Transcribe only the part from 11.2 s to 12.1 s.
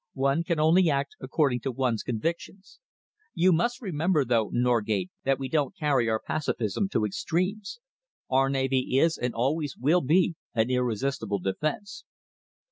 defence."